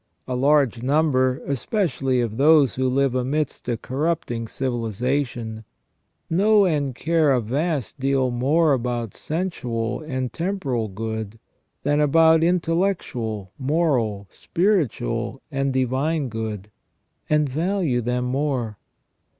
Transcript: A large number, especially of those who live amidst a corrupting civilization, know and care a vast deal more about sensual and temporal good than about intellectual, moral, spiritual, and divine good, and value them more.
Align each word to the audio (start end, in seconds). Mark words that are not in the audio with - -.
A 0.27 0.35
large 0.35 0.81
number, 0.81 1.43
especially 1.45 2.21
of 2.21 2.37
those 2.37 2.73
who 2.73 2.89
live 2.89 3.13
amidst 3.13 3.69
a 3.69 3.77
corrupting 3.77 4.47
civilization, 4.47 5.63
know 6.27 6.65
and 6.65 6.95
care 6.95 7.31
a 7.31 7.39
vast 7.39 7.99
deal 7.99 8.31
more 8.31 8.73
about 8.73 9.13
sensual 9.13 10.01
and 10.01 10.33
temporal 10.33 10.87
good 10.87 11.37
than 11.83 11.99
about 11.99 12.41
intellectual, 12.41 13.51
moral, 13.59 14.25
spiritual, 14.31 15.39
and 15.51 15.71
divine 15.71 16.29
good, 16.29 16.71
and 17.29 17.47
value 17.47 18.01
them 18.01 18.25
more. 18.25 18.79